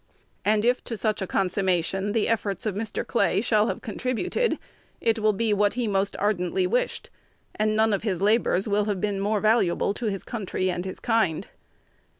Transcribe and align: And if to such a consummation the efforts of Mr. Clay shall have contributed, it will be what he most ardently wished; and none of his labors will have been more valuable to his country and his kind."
And 0.43 0.65
if 0.65 0.83
to 0.85 0.97
such 0.97 1.21
a 1.21 1.27
consummation 1.27 2.13
the 2.13 2.27
efforts 2.27 2.65
of 2.65 2.73
Mr. 2.73 3.05
Clay 3.05 3.39
shall 3.39 3.67
have 3.67 3.83
contributed, 3.83 4.57
it 4.99 5.19
will 5.19 5.31
be 5.31 5.53
what 5.53 5.75
he 5.75 5.87
most 5.87 6.15
ardently 6.17 6.65
wished; 6.65 7.11
and 7.53 7.75
none 7.75 7.93
of 7.93 8.01
his 8.01 8.19
labors 8.19 8.67
will 8.67 8.85
have 8.85 8.99
been 8.99 9.19
more 9.19 9.41
valuable 9.41 9.93
to 9.93 10.07
his 10.07 10.23
country 10.23 10.71
and 10.71 10.85
his 10.85 10.99
kind." 10.99 11.49